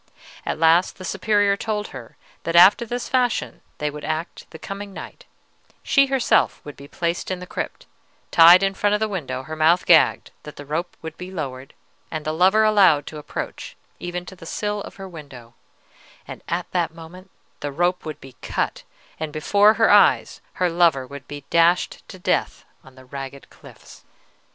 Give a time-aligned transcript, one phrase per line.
[0.47, 4.93] At last the Superior told her that after this fashion would they act the coming
[4.93, 5.25] night:
[5.83, 7.85] she herself would be placed in the crypt,
[8.31, 11.75] tied in front of the window, her mouth gagged; that the rope would be lowered,
[12.09, 15.53] and the lover allowed to approach even to the sill of her window,
[16.27, 17.29] and at that moment
[17.59, 18.81] the rope would be cut,
[19.19, 24.03] and before her eyes her lover would be dashed to death on the ragged cliffs.